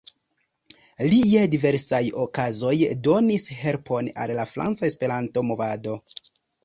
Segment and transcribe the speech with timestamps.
[1.09, 2.73] Li je diversaj okazoj
[3.09, 6.01] donis helpon al la franca Esperanto-movado.